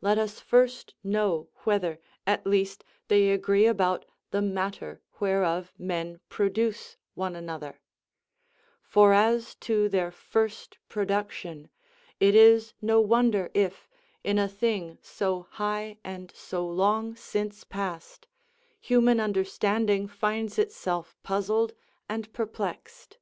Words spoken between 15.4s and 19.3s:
high and so long since past, human